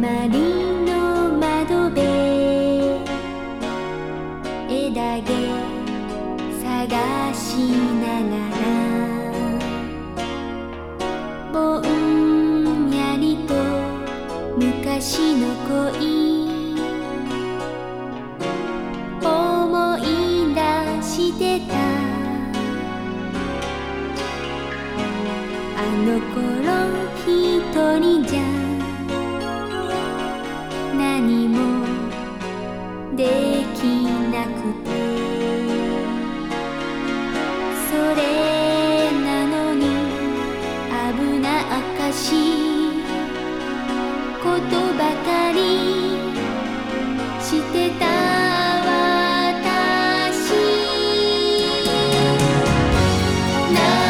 [0.00, 0.38] まり
[0.84, 2.02] の窓辺
[4.68, 5.32] 枝毛
[6.60, 7.72] 探し
[8.02, 8.64] ながら
[11.50, 13.54] ぼんやりと
[14.58, 15.96] 昔の恋
[19.24, 20.00] 思い
[20.54, 20.60] 出
[21.02, 21.72] してた
[25.78, 26.36] あの頃
[27.26, 27.28] 一
[27.98, 28.75] 人じゃ
[31.48, 31.86] も
[33.16, 33.22] で
[33.74, 33.78] き
[34.32, 34.86] なくて。
[37.88, 38.20] それ
[39.24, 39.84] なのに
[40.90, 41.46] 危な
[41.78, 42.36] っかしい。
[44.42, 45.58] ことばかり
[47.40, 48.04] してた
[50.16, 50.36] 私。
[53.72, 54.05] 涙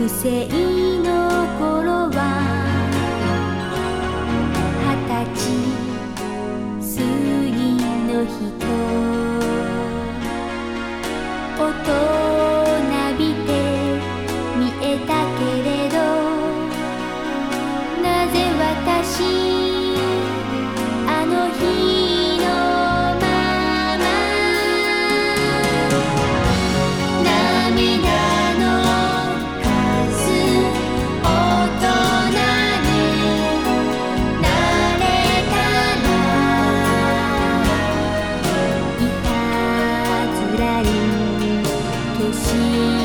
[0.00, 0.48] 学生
[1.02, 1.29] の
[42.32, 42.99] 心。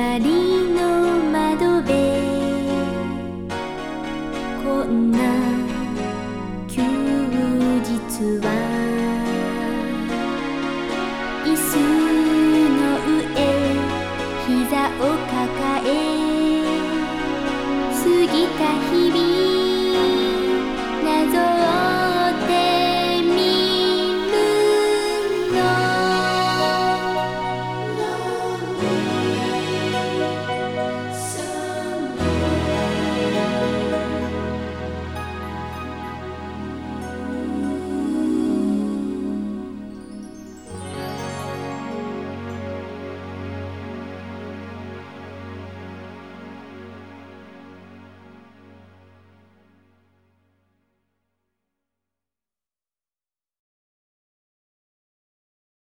[0.00, 0.24] 隣
[0.72, 0.80] の
[1.30, 1.92] 窓辺。
[4.64, 5.18] こんな
[6.66, 6.80] 休
[7.84, 7.92] 日
[8.40, 8.48] は。
[11.44, 11.76] 椅子
[12.78, 13.12] の上
[14.48, 15.38] 膝を抱
[15.84, 15.86] え。
[17.92, 18.60] 過ぎた
[18.90, 19.20] 日々
[21.04, 21.12] 謎
[21.44, 21.69] を